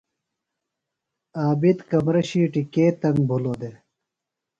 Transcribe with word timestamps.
ݨ 0.03 0.03
عابد 1.41 1.77
کمرہ 1.89 2.21
شِیٹیۡ 2.29 2.69
کے 2.73 2.85
تنگ 3.01 3.19
بِھلوۡ 3.29 3.57
دےۡ؟ 3.61 3.75